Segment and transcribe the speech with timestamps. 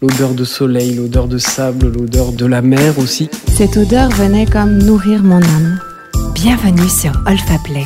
[0.00, 3.28] L'odeur de soleil, l'odeur de sable, l'odeur de la mer aussi.
[3.48, 5.80] Cette odeur venait comme nourrir mon âme.
[6.36, 7.82] Bienvenue sur Olfa Play,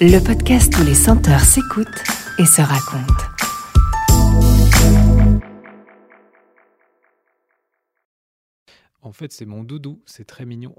[0.00, 2.04] le podcast où les senteurs s'écoutent
[2.38, 3.24] et se racontent.
[9.02, 10.76] En fait, c'est mon doudou, c'est très mignon.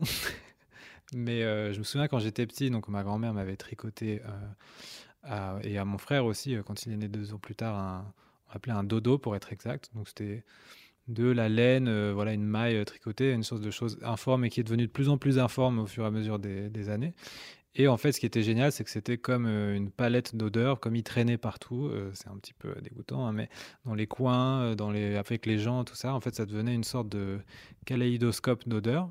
[1.13, 4.21] Mais euh, je me souviens quand j'étais petit, donc ma grand-mère m'avait tricoté
[5.29, 7.77] euh, et à mon frère aussi, euh, quand il est né deux ans plus tard,
[7.77, 8.13] un,
[8.49, 9.89] on appelait un dodo pour être exact.
[9.95, 10.43] Donc c'était
[11.07, 14.63] de la laine, voilà, une maille tricotée, une sorte de chose informe et qui est
[14.63, 17.13] devenue de plus en plus informe au fur et à mesure des, années.
[17.75, 20.97] Et en fait, ce qui était génial, c'est que c'était comme une palette d'odeurs, comme
[20.97, 21.89] il traînait partout.
[22.13, 23.47] c'est un petit peu dégoûtant, hein, mais
[23.85, 26.83] dans les coins, dans les, avec les gens, tout ça, en fait, ça devenait une
[26.83, 27.39] sorte de
[27.85, 29.09] kaléidoscope d'odeurs.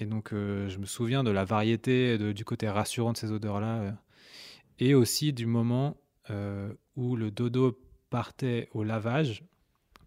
[0.00, 3.80] Et donc, euh, je me souviens de la variété, du côté rassurant de ces odeurs-là,
[3.80, 3.92] euh,
[4.78, 5.98] et aussi du moment
[6.30, 7.78] euh, où le dodo
[8.10, 9.44] partait au lavage,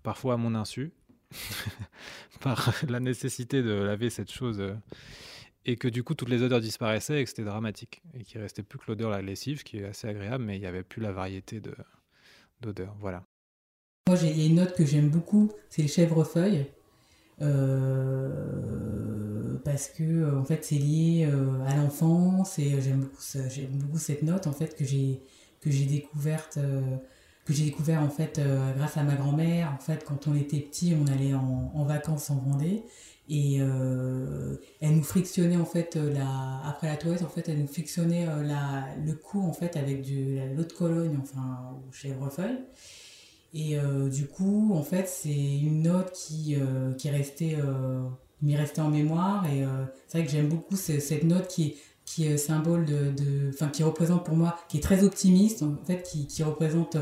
[0.03, 0.91] parfois à mon insu,
[2.41, 4.61] par la nécessité de laver cette chose,
[5.65, 8.63] et que du coup toutes les odeurs disparaissaient et que c'était dramatique, et qu'il restait
[8.63, 11.11] plus que l'odeur la lessive, qui est assez agréable, mais il n'y avait plus la
[11.11, 11.61] variété
[12.61, 12.95] d'odeurs.
[12.99, 13.23] Voilà.
[14.07, 16.65] Moi, il y a une note que j'aime beaucoup, c'est le chèvrefeuille.
[17.41, 18.29] Euh,
[19.65, 23.97] parce que euh, en fait c'est lié euh, à l'enfance et j'aime beaucoup, j'aime beaucoup
[23.97, 25.19] cette note en fait que j'ai
[25.59, 26.59] que j'ai découverte
[27.45, 28.39] que j'ai découvert en fait
[28.77, 29.73] grâce à ma grand-mère.
[29.77, 32.83] En fait, quand on était petit, on allait en, en vacances en Vendée
[33.29, 38.25] et elle nous frictionnait en fait la après la toilette en fait elle nous frictionnait
[38.25, 42.57] la, le cou en fait avec du l'eau de Cologne enfin au chèvrefeuille
[43.53, 48.09] et euh, du coup, en fait, c'est une note qui, euh, qui euh,
[48.41, 49.45] m'est restée en mémoire.
[49.47, 49.63] Et
[50.07, 54.25] c'est vrai que j'aime beaucoup cette note qui, qui est symbole de, enfin, qui représente
[54.25, 56.97] pour moi, qui est très optimiste, en fait, qui, qui représente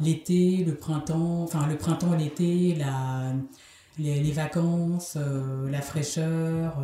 [0.00, 3.32] l'été, le printemps, enfin, le printemps, l'été, la,
[3.98, 5.16] les, vacances,
[5.70, 6.80] la fraîcheur,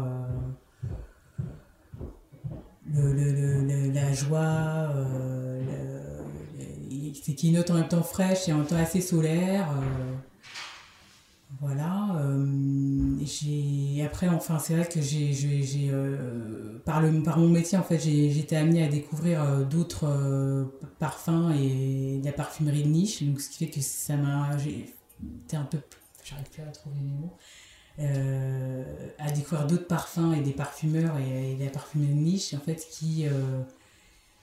[2.92, 4.92] le, le, la joie,
[7.22, 9.68] c'est qui note en même temps fraîche et en temps assez solaire.
[11.62, 12.16] Euh, voilà.
[12.20, 17.02] Euh, j'ai après enfin c'est vrai que j'ai euh, par
[17.38, 22.82] mon métier en fait j'ai été amenée à découvrir d'autres parfums et de la parfumerie
[22.82, 24.56] de niche donc ce qui fait que ça m'a
[25.44, 25.78] été un peu
[26.24, 27.36] j'arrive plus à trouver les mots
[29.18, 32.86] à découvrir d'autres parfums et des parfumeurs et, de la parfumerie de niche en fait
[32.90, 33.26] qui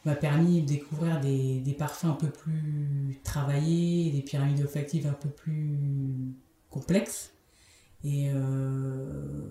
[0.05, 5.13] m'a permis de découvrir des, des, parfums un peu plus travaillés, des pyramides olfactives un
[5.13, 5.77] peu plus
[6.69, 7.33] complexes.
[8.03, 9.49] Et euh,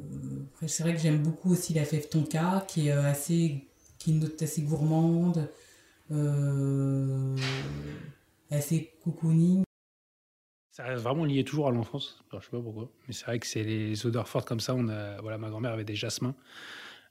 [0.67, 3.67] c'est vrai que j'aime beaucoup aussi la fève tonka, qui est assez,
[3.99, 5.49] qui une note assez gourmande,
[6.13, 7.37] euh,
[8.51, 9.65] assez cocooning.
[10.71, 12.23] Ça reste vraiment lié toujours à l'enfance.
[12.33, 14.75] Je sais pas pourquoi, mais c'est vrai que c'est les odeurs fortes comme ça.
[14.75, 16.35] On a, voilà, ma grand-mère avait des jasmins.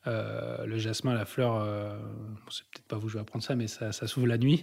[0.07, 1.97] Euh, le jasmin, la fleur, euh,
[2.51, 4.61] c'est peut-être pas vous, je vais apprendre ça, mais ça, ça s'ouvre la nuit.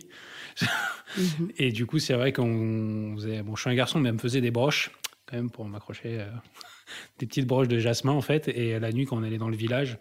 [1.14, 1.52] Mhm.
[1.58, 3.42] Et du coup, c'est vrai qu'on faisait.
[3.42, 4.90] Bon, je suis un garçon, mais elle me faisait des broches,
[5.32, 6.20] même, pour m'accrocher.
[6.20, 6.30] Euh,
[7.18, 8.48] des petites broches de jasmin, en fait.
[8.48, 9.98] Et la nuit, quand on allait dans le village,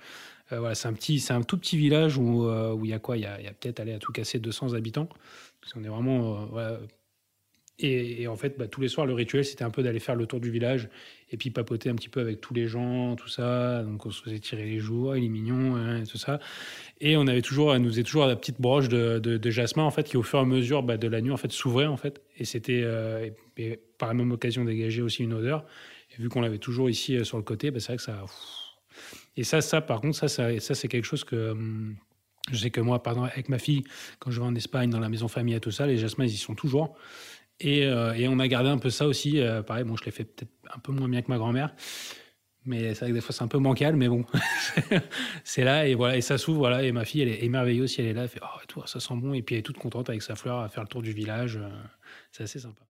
[0.49, 2.45] voilà, c'est un, petit, c'est un tout petit village où
[2.83, 3.15] il y a quoi?
[3.15, 5.07] Il y a, peut-être, aller à tout casser, 200 habitants.
[5.61, 6.49] Parce qu'on est vraiment.
[7.83, 10.27] Et, en fait, bah, tous les soirs, le rituel, c'était un peu d'aller faire le
[10.27, 10.87] tour du village
[11.31, 13.81] et puis papoter un petit peu avec tous les gens, tout ça.
[13.83, 16.39] Donc, on se faisait tirer les jours, il est mignon, hein, tout ça.
[16.99, 19.91] Et on avait toujours, elle nous faisait toujours la petite broche de, de, jasmin, en
[19.91, 21.97] fait, qui au fur et à mesure bah, de la nuit, en fait, s'ouvrait, en
[21.97, 22.21] fait.
[22.37, 23.29] Et c'était, euh,
[23.97, 25.65] par la même occasion, dégageait aussi une odeur.
[26.11, 28.23] Et vu qu'on l'avait toujours ici euh, sur le côté, bah, c'est vrai que ça.
[29.37, 31.51] Et ça, ça, par contre, ça, ça, ça c'est quelque chose que.
[31.51, 31.95] Hum,
[32.51, 33.83] je sais que moi, pardon, avec ma fille,
[34.19, 36.37] quand je vais en Espagne, dans la maison familiale, tout ça, les jasmins, ils y
[36.37, 36.95] sont toujours.
[37.65, 39.39] Euh, et, on a gardé un peu ça aussi.
[39.39, 41.73] Euh, pareil, bon, je l'ai fait peut-être un peu moins bien que ma grand-mère.
[42.63, 44.23] Mais c'est vrai que des fois, c'est un peu bancal, mais bon,
[45.43, 48.01] c'est là et voilà, et ça s'ouvre, voilà, et ma fille, elle est émerveillée aussi,
[48.01, 49.79] elle est là, elle fait oh, tout, ça sent bon, et puis elle est toute
[49.79, 51.67] contente avec sa fleur à faire le tour du village, euh,
[52.31, 52.83] c'est assez sympa.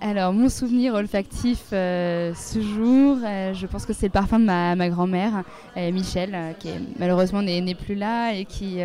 [0.00, 4.88] Alors, mon souvenir olfactif ce jour, je pense que c'est le parfum de ma, ma
[4.88, 5.42] grand-mère,
[5.76, 6.68] Michel, qui
[6.98, 8.78] malheureusement n'est plus là et qui,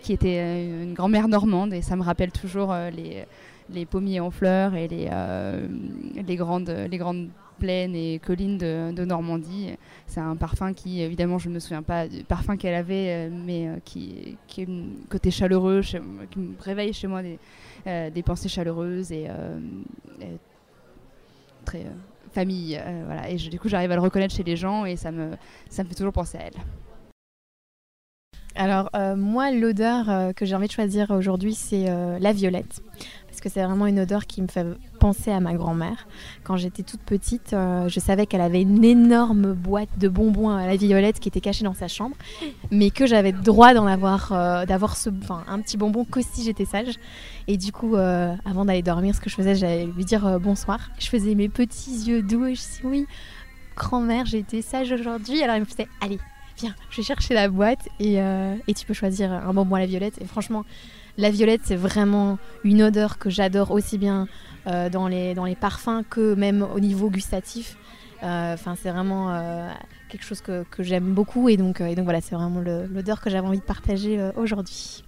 [0.00, 3.26] qui était une grand-mère normande, et ça me rappelle toujours les
[3.72, 5.66] les pommiers en fleurs et les, euh,
[6.26, 7.28] les, grandes, les grandes
[7.58, 9.70] plaines et collines de, Normandie.
[10.06, 13.30] C'est un parfum qui, évidemment, je ne me souviens pas du parfum qu'elle avait, euh,
[13.30, 17.38] mais euh, qui, qui est un côté chaleureux, qui me réveille chez moi des,
[18.10, 19.28] des pensées chaleureuses et,
[21.64, 21.86] très
[22.32, 22.80] famille.
[23.06, 23.28] voilà.
[23.28, 25.30] Et du coup, j'arrive à le reconnaître chez les gens et ça me,
[25.68, 26.54] ça me fait toujours penser à elle.
[28.54, 31.86] Alors, moi, l'odeur que j'ai envie de choisir aujourd'hui, c'est
[32.18, 32.82] la violette
[33.42, 34.64] que c'est vraiment une odeur qui me fait
[35.00, 36.06] penser à ma grand-mère.
[36.44, 40.64] Quand j'étais toute petite, euh, je savais qu'elle avait une énorme boîte de bonbons à
[40.66, 42.16] la violette qui était cachée dans sa chambre,
[42.70, 45.10] mais que j'avais droit d'en avoir, euh, d'avoir ce,
[45.48, 46.94] un petit bonbon que si j'étais sage.
[47.48, 50.90] Et du coup, euh, avant d'aller dormir, ce que je faisais, j'allais lui dire bonsoir.
[51.00, 53.06] Je faisais mes petits yeux doux et je dis oui,
[53.76, 55.42] grand-mère, j'ai été sage aujourd'hui.
[55.42, 56.20] Alors elle me faisait allez,
[56.58, 59.86] viens, je vais chercher la boîte et, et tu peux choisir un bonbon à la
[59.86, 60.14] violette.
[60.20, 60.64] Et franchement,
[61.18, 64.28] la violette, c'est vraiment une odeur que j'adore aussi bien
[64.66, 67.76] euh, dans, les, dans les parfums que même au niveau gustatif.
[68.22, 69.68] Euh, c'est vraiment euh,
[70.08, 73.28] quelque chose que, que j'aime beaucoup et donc, et donc voilà, c'est vraiment l'odeur que
[73.28, 75.04] j'avais envie de partager aujourd'hui.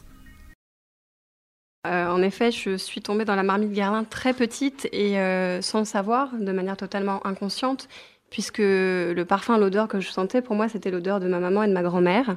[1.85, 5.15] en effet, je suis tombée dans la marmite Guerlain très petite et
[5.63, 7.89] sans le savoir, de manière totalement inconsciente,
[8.31, 11.69] puisque le parfum, l'odeur que je sentais, pour moi, c'était l'odeur de ma maman et
[11.69, 12.37] de ma grand-mère.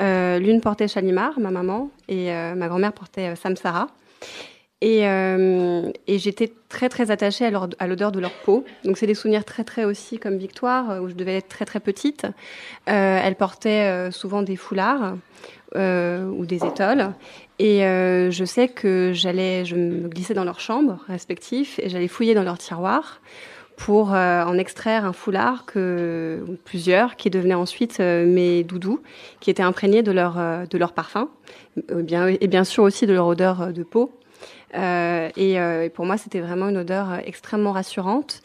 [0.00, 3.88] Euh, l'une portait Chalimar, ma maman, et euh, ma grand-mère portait euh, Samsara.
[4.82, 8.64] Et, et j'étais très très attachée à l'odeur de leur peau.
[8.86, 11.80] Donc c'est des souvenirs très très aussi comme Victoire, où je devais être très très
[11.80, 12.26] petite.
[12.86, 15.16] elle portait souvent des foulards
[15.76, 17.12] ou des étoiles.
[17.58, 22.32] Et je sais que j'allais, je me glissais dans leurs chambres respectives et j'allais fouiller
[22.32, 23.20] dans leurs tiroirs
[23.80, 25.64] pour euh, en extraire un foulard
[26.64, 29.00] plusieurs qui devenaient ensuite euh, mes doudous
[29.40, 31.30] qui étaient imprégnés de leur euh, parfum
[31.88, 34.12] et bien sûr aussi de leur odeur de peau.
[34.74, 35.58] Et,
[35.94, 38.42] pour moi c'était vraiment une odeur extrêmement rassurante.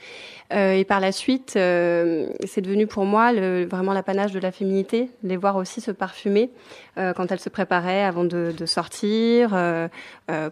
[0.52, 3.34] Et par la suite c'est devenu pour moi
[3.66, 6.50] vraiment l'apanage de la féminité les voir aussi se parfumer
[6.96, 9.50] quand elles se préparaient avant de sortir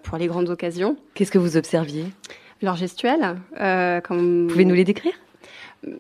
[0.04, 0.98] pour les grandes occasions.
[1.14, 2.06] Qu'est-ce que vous observiez?
[2.64, 3.36] Leur gestuelle.
[3.60, 4.44] Euh, comme...
[4.44, 5.14] Vous pouvez nous les décrire?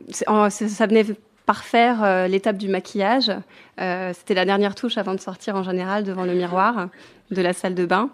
[0.09, 1.05] Ça, ça venait
[1.45, 3.31] parfaire euh, l'étape du maquillage.
[3.81, 6.89] Euh, C'était la dernière touche avant de sortir en général devant le miroir
[7.31, 8.09] de la salle de bain.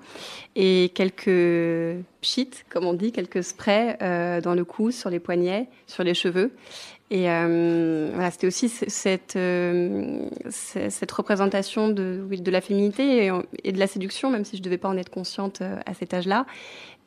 [0.56, 5.68] Et quelques pchits, comme on dit, quelques sprays euh, dans le cou, sur les poignets,
[5.88, 6.52] sur les cheveux.
[7.12, 9.40] Et voilà, c'était aussi cette,
[10.52, 13.32] cette représentation de, oui, de la féminité et,
[13.64, 16.14] et, de la séduction, même si je ne devais pas en être consciente à cet
[16.14, 16.46] âge-là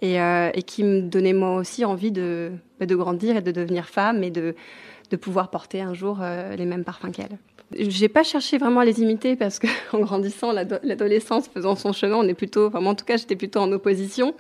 [0.03, 3.53] et, euh, et, qui me donnait moi aussi envie de, bah, de grandir et de
[3.53, 4.55] devenir femme et de,
[5.11, 7.39] de pouvoir porter un jour euh, les mêmes parfums qu'elle.
[7.75, 12.17] J'ai pas cherché vraiment à les imiter parce que en grandissant, l'adolescence faisant son chemin,
[12.17, 14.35] on est plutôt, enfin, en tout cas, j'étais plutôt en opposition.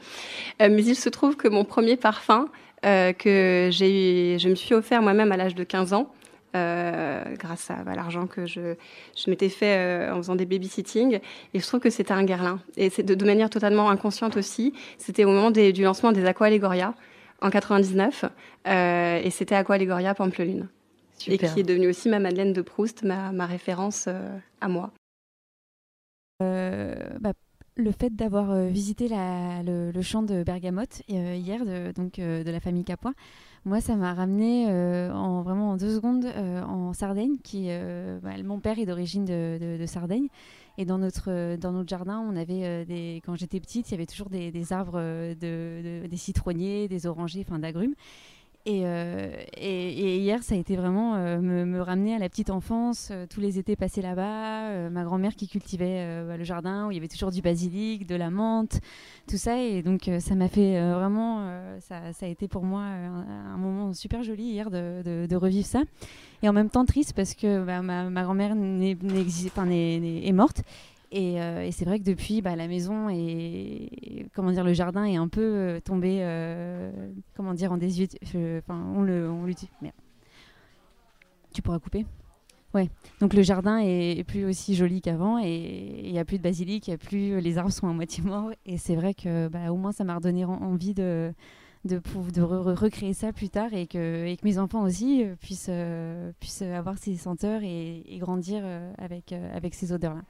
[0.60, 2.48] Euh, mais il se trouve que mon premier parfum
[2.84, 6.12] que j'ai, je me suis offert moi-même à l'âge de 15 ans,
[6.54, 8.74] euh, grâce à, l'argent que je,
[9.16, 11.18] je m'étais fait euh, en faisant des babysitting.
[11.54, 12.60] Et je trouve que c'était un Guerlain.
[12.76, 14.74] Et c'est de, de, manière totalement inconsciente aussi.
[14.98, 16.94] C'était au moment des, du lancement des Aqua Allegoria
[17.40, 18.26] en 99.
[18.68, 20.68] Euh, et c'était Aqua Allegoria Pampelune.
[21.26, 24.08] Et qui est devenue aussi ma Madeleine de Proust, ma, ma référence
[24.60, 24.90] à moi.
[26.40, 27.32] Bah,
[27.76, 32.58] le fait d'avoir visité la, le, le, champ de Bergamote hier, de, donc de la
[32.58, 33.12] famille Capois,
[33.64, 37.36] moi, ça m'a ramené euh, en, vraiment en deux secondes euh, en Sardaigne.
[37.44, 40.28] Qui, euh, bah, mon père est d'origine de, de, de, Sardaigne.
[40.78, 44.06] Et dans notre, dans notre jardin, on avait des, quand j'étais petite, il y avait
[44.06, 47.94] toujours des, arbres, de, des citronniers, des orangers, enfin d'agrumes.
[48.68, 53.08] Euh, et, hier, ça a été vraiment euh, me, me, ramener à la petite enfance,
[53.10, 56.94] euh, tous les étés passés là-bas, ma grand-mère qui cultivait bah, le jardin où il
[56.94, 58.80] y avait toujours du basilic, de la menthe,
[59.28, 59.60] tout ça.
[59.60, 61.46] Et donc, ça m'a fait vraiment,
[61.80, 65.82] ça, a été pour moi un, moment super joli hier de, revivre ça.
[66.44, 70.62] Et en même temps triste parce que bah, ma, ma grand-mère est morte.
[71.14, 75.04] Et, euh, et c'est vrai que depuis, bah, la maison et comment dire, le jardin
[75.04, 76.90] est un peu euh, tombé, euh,
[77.36, 78.18] comment dire, en désuétude.
[78.68, 79.70] On le, on l'utilise.
[81.52, 82.06] Tu pourras couper.
[82.72, 82.88] Ouais.
[83.20, 86.90] Donc le jardin est, plus aussi joli qu'avant et il n'y a plus de basilic,
[87.10, 88.50] les arbres sont à moitié morts.
[88.64, 91.32] Et c'est vrai que, bah, au moins, ça m'a redonné envie de
[91.84, 92.00] de,
[92.32, 97.60] de re recréer ça plus tard et que, mes enfants aussi puissent, avoir ces senteurs
[97.62, 98.64] et, grandir
[98.96, 100.22] avec ces odeurs-là.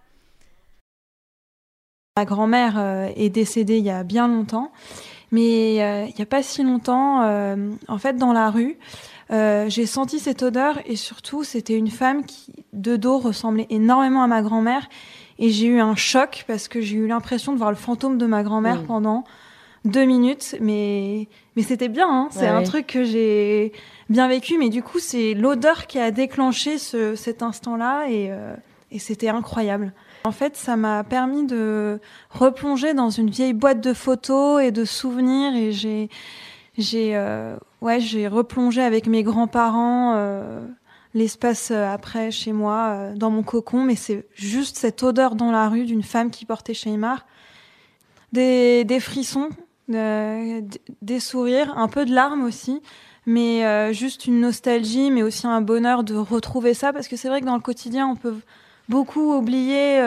[2.19, 4.71] Ma grand-mère euh, est décédée il y a bien longtemps,
[5.31, 8.77] mais euh, il n'y a pas si longtemps, euh, en fait, dans la rue,
[9.31, 14.27] j'ai senti cette odeur et surtout, c'était une femme qui, de dos, ressemblait énormément à
[14.27, 14.91] ma grand-mère.
[15.39, 18.27] Et j'ai eu un choc parce que j'ai eu l'impression de voir le fantôme de
[18.27, 18.87] ma grand-mère mmh.
[18.87, 19.25] pendant
[19.87, 20.57] deux minutes.
[20.61, 23.73] Mais, mais c'était bien, hein c'est ouais, un truc que j'ai
[24.11, 24.59] bien vécu.
[24.59, 28.31] Mais du coup, c'est l'odeur qui a déclenché ce, cet instant-là et,
[28.91, 29.95] et c'était incroyable.
[30.25, 32.01] En fait, ça m'a permis de
[32.31, 36.09] replonger dans une vieille boîte de photos et de souvenirs et j'ai
[36.79, 40.67] j'ai euh, ouais, j'ai replongé avec mes grands-parents euh,
[41.13, 43.83] l'espace euh, après chez moi dans mon cocon.
[43.83, 47.27] Mais c'est juste cette odeur dans la rue d'une femme qui portait Sheimar
[48.33, 49.49] des, des frissons
[49.89, 52.81] des sourires, un peu de larmes aussi,
[53.27, 57.43] mais juste une nostalgie, mais aussi un bonheur de retrouver ça, parce que c'est vrai
[57.43, 58.37] que dans le quotidien, on peut
[58.89, 60.01] beaucoup oublier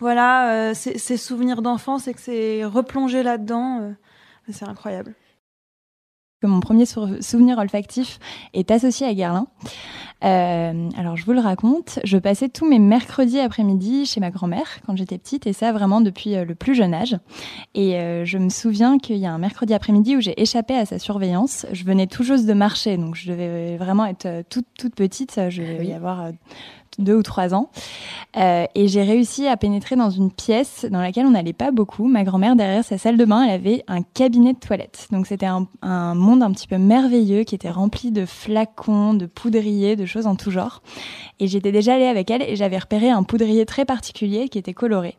[0.00, 3.94] voilà, ces, souvenirs d'enfance et que c'est replonger là-dedans.
[4.50, 5.14] c'est incroyable
[6.46, 8.18] mon premier souvenir olfactif
[8.52, 9.46] est associé à Guerlain.
[10.24, 11.98] Euh, alors, je vous le raconte.
[12.04, 16.00] Je passais tous mes mercredis après-midi chez ma grand-mère quand j'étais petite, et ça vraiment
[16.00, 17.18] depuis euh, le plus jeune âge.
[17.74, 20.86] Et euh, je me souviens qu'il y a un mercredi après-midi où j'ai échappé à
[20.86, 21.66] sa surveillance.
[21.72, 25.38] Je venais tout juste de marcher, donc je devais vraiment être toute, toute petite.
[25.50, 26.30] Je devais y avoir
[26.98, 27.70] deux ou trois ans.
[28.36, 32.06] Euh, et j'ai réussi à pénétrer dans une pièce dans laquelle on n'allait pas beaucoup.
[32.06, 35.08] Ma grand-mère, derrière sa salle de bain, elle avait un cabinet de toilette.
[35.10, 39.26] Donc c'était un, un, monde un petit peu merveilleux qui était rempli de flacons, de
[39.26, 40.82] poudriers, de choses en tout genre.
[41.40, 44.74] Et j'étais déjà allée avec elle et j'avais repéré un poudrier très particulier qui était
[44.74, 45.16] coloré.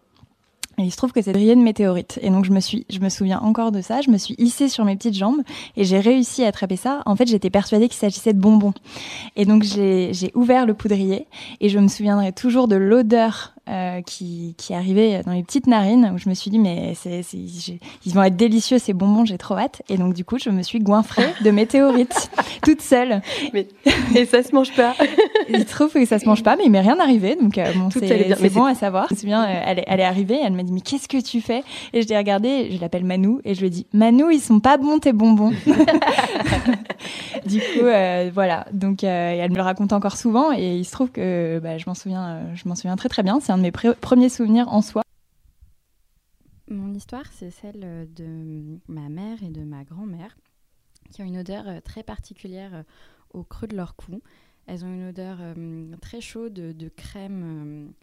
[0.78, 2.20] Et il se trouve que c'est brillé de météorite.
[2.22, 4.02] Et donc je me suis, je me souviens encore de ça.
[4.02, 5.42] Je me suis hissée sur mes petites jambes
[5.78, 7.02] et j'ai réussi à attraper ça.
[7.06, 8.74] En fait, j'étais persuadée qu'il s'agissait de bonbons.
[9.36, 11.28] Et donc j'ai ouvert le poudrier
[11.62, 16.12] et je me souviendrai toujours de l'odeur euh, qui, qui arrivait dans les petites narines
[16.14, 19.58] où je me suis dit mais c'est, ils vont être délicieux ces bonbons j'ai trop
[19.58, 19.82] hâte.
[19.90, 22.30] Et donc du coup je me suis goinfrée de météorites
[22.64, 23.24] toute seule.
[23.54, 23.68] Mais
[24.14, 24.94] et ça se mange pas.
[25.50, 27.36] Il trouve que ça se mange pas mais il m'est rien arrivé.
[27.42, 29.08] Donc euh, bon, c'est, bon à savoir.
[29.10, 31.42] Je me souviens euh, elle, elle est arrivée elle m'a dit mais qu'est-ce que tu
[31.42, 31.64] fais?
[31.94, 34.60] Et je l'ai regardée je l'appelle Manou et je lui ai dit Manou ils sont
[34.60, 35.54] pas bons tes bonbons.
[37.46, 37.86] Du coup
[38.34, 38.66] voilà.
[38.74, 41.96] Donc elle me le raconte encore souvent et il se trouve que bah, je m'en
[41.96, 45.02] souviens je m'en souviens très très bien un de mes premiers souvenirs en soi.
[46.68, 50.36] Mon histoire, c'est celle de ma mère et de ma grand-mère,
[51.12, 52.84] qui ont une odeur euh, très particulière euh,
[53.30, 54.22] au creux de leur cou.
[54.68, 57.94] Elles ont une odeur euh, très chaude de, crème,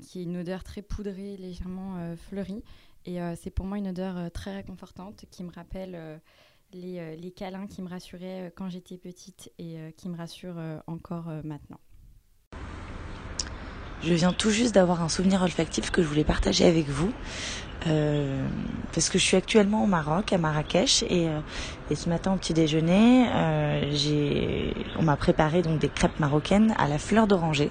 [0.00, 2.62] qui est une odeur très poudrée, légèrement fleurie.
[3.04, 6.20] Et c'est pour moi une odeur très réconfortante qui me rappelle
[6.72, 11.80] les, câlins qui me rassuraient quand j'étais petite et qui me rassurent encore maintenant.
[14.02, 17.12] Je viens tout juste d'avoir un souvenir olfactif que je voulais partager avec vous.
[17.86, 18.46] Euh,
[18.92, 21.40] parce que je suis actuellement au Maroc, à Marrakech, et, euh,
[21.90, 26.74] et ce matin au petit déjeuner, euh, j'ai, on m'a préparé donc des crêpes marocaines
[26.78, 27.70] à la fleur d'oranger,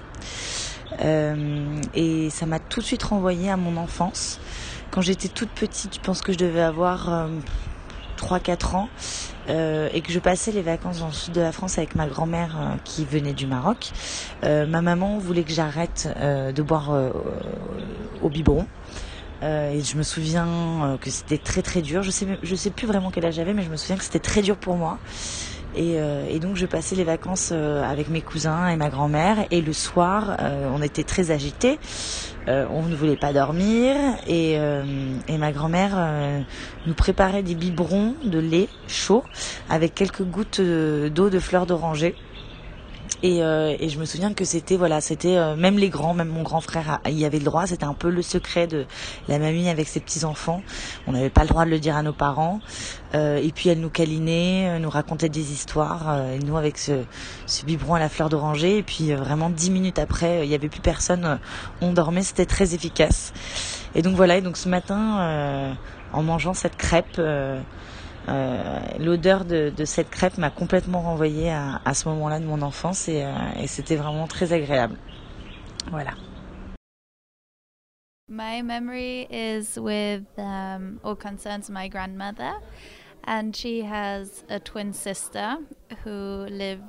[1.00, 4.40] euh, et ça m'a tout de suite renvoyé à mon enfance.
[4.90, 7.28] Quand j'étais toute petite, je pense que je devais avoir
[8.16, 8.88] 3-4 ans,
[9.50, 12.06] euh, et que je passais les vacances dans le sud de la France avec ma
[12.06, 13.90] grand-mère euh, qui venait du Maroc,
[14.44, 16.92] euh, ma maman voulait que j'arrête de boire
[18.22, 18.66] au biberon.
[19.42, 22.02] et je me souviens que c'était très très dur.
[22.02, 24.18] Je sais je sais plus vraiment quel âge j'avais, mais je me souviens que c'était
[24.20, 24.98] très dur pour moi.
[25.76, 25.96] Et,
[26.28, 29.46] et, donc je passais les vacances avec mes cousins et ma grand-mère.
[29.50, 30.36] Et le soir,
[30.74, 31.78] on était très agités.
[32.48, 33.96] Euh, on ne voulait pas dormir
[34.26, 34.82] et, euh,
[35.28, 36.40] et ma grand-mère euh,
[36.86, 39.24] nous préparait des biberons de lait chaud
[39.68, 42.16] avec quelques gouttes d'eau de fleurs d'oranger
[43.22, 46.28] et, euh, et, je me souviens que c'était voilà, c'était euh, même les grands, même
[46.28, 47.66] mon grand frère y avait le droit.
[47.66, 48.86] C'était un peu le secret de
[49.28, 50.62] la mamie avec ses petits enfants.
[51.06, 52.60] On n'avait pas le droit de le dire à nos parents.
[53.14, 56.18] Euh, et puis elle nous câlinait, euh, nous racontait des histoires.
[56.30, 57.04] et nous avec ce,
[57.46, 58.78] ce biberon à la fleur d'oranger.
[58.78, 61.38] Et puis vraiment dix minutes après, il n'y avait plus personne.
[61.82, 62.22] on dormait.
[62.22, 63.34] C'était très efficace.
[63.94, 64.38] Et donc voilà.
[64.38, 65.76] Et donc ce matin,
[66.12, 67.20] en mangeant cette crêpe.
[68.28, 73.24] Euh, l'odeur de, cette crêpe m'a complètement renvoyée à, ce moment-là de mon enfance et,
[73.24, 74.96] euh, et c'était vraiment très agréable.
[75.90, 76.12] Voilà.
[78.28, 82.60] My memory is with um, or concerns my grandmother,
[83.24, 85.56] and she has a twin sister
[86.04, 86.84] who lived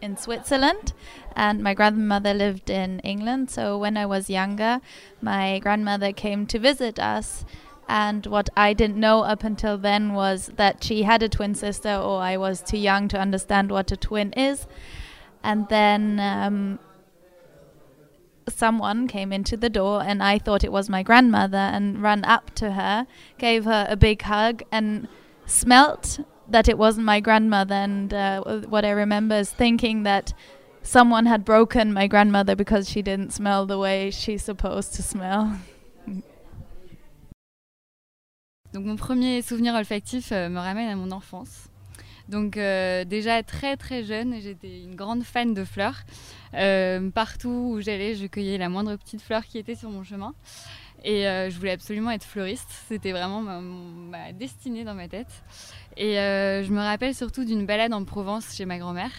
[0.00, 0.92] in Switzerland,
[1.34, 3.50] and my grandmother lived in England.
[3.50, 4.80] So when I was younger,
[5.20, 7.44] my grandmother came to visit us
[7.88, 11.94] And what I didn't know up until then was that she had a twin sister,
[11.94, 14.66] or I was too young to understand what a twin is.
[15.42, 16.80] And then um,
[18.48, 22.54] someone came into the door, and I thought it was my grandmother, and ran up
[22.56, 23.06] to her,
[23.38, 25.06] gave her a big hug, and
[25.46, 27.74] smelt that it wasn't my grandmother.
[27.74, 30.32] And uh, what I remember is thinking that
[30.82, 35.60] someone had broken my grandmother because she didn't smell the way she's supposed to smell.
[38.76, 41.70] Donc mon premier souvenir olfactif euh, me ramène à mon enfance.
[42.28, 46.02] Donc euh, déjà très très jeune, j'étais une grande fan de fleurs.
[46.52, 50.34] Euh, partout où j'allais, je cueillais la moindre petite fleur qui était sur mon chemin.
[51.04, 52.68] Et je voulais absolument être fleuriste.
[52.88, 55.42] C'était vraiment ma, destinée dans ma tête.
[55.96, 59.12] Et je me rappelle surtout d'une balade en Provence chez ma grand-mère.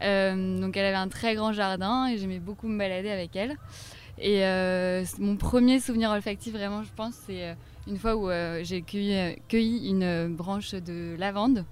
[0.00, 3.56] donc elle avait un très grand jardin et j'aimais beaucoup me balader avec elle.
[4.18, 4.40] Et
[5.18, 7.54] mon premier souvenir olfactif, vraiment, je pense, c'est
[7.86, 8.28] une fois où
[8.62, 11.64] j'ai cueilli, cueilli, une branche de lavande.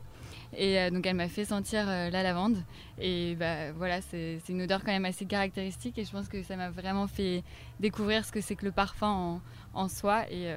[0.56, 2.56] Et donc elle m'a fait sentir la lavande.
[3.00, 5.96] Et bah, voilà, c'est une odeur quand même assez caractéristique.
[5.98, 7.44] Et je pense que ça m'a vraiment fait
[7.78, 9.40] découvrir ce que c'est que le parfum en,
[9.82, 10.24] en soi.
[10.30, 10.52] Et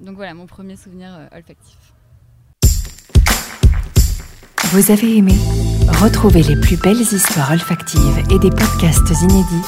[0.00, 1.94] donc voilà, mon premier souvenir olfactif.
[4.70, 5.32] Vous avez aimé
[5.88, 9.64] Retrouvez les plus belles histoires olfactives et des podcasts inédits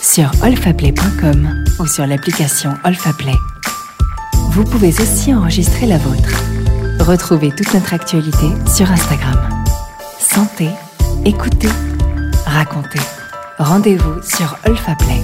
[0.00, 3.34] sur olfaplay.com ou sur l'application Olfaplay.
[4.50, 6.42] Vous pouvez aussi enregistrer la vôtre.
[7.00, 9.36] Retrouvez toute notre actualité sur Instagram.
[10.18, 10.70] Sentez,
[11.24, 11.68] écoutez,
[12.46, 13.00] racontez.
[13.58, 15.20] Rendez-vous sur Olfaplay.